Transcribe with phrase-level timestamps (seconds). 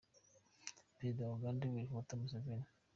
[0.97, 2.67] Perezida wa Uganda, Yoweli Kaguta Museveni.